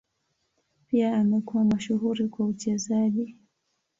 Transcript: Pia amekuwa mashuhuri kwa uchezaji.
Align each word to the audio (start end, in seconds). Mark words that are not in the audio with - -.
Pia 0.87 1.17
amekuwa 1.17 1.65
mashuhuri 1.65 2.27
kwa 2.27 2.45
uchezaji. 2.45 3.35